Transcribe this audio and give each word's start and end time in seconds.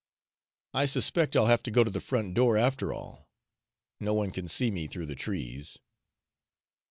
"I 0.73 0.87
suspect 0.87 1.35
I'll 1.35 1.45
have 1.45 1.61
to 1.61 1.69
go 1.69 1.83
to 1.83 1.91
the 1.91 2.01
front 2.01 2.33
door, 2.33 2.57
after 2.57 2.91
all. 2.91 3.29
No 3.99 4.15
one 4.15 4.31
can 4.31 4.47
see 4.47 4.71
me 4.71 4.87
through 4.87 5.05
the 5.05 5.13
trees." 5.13 5.77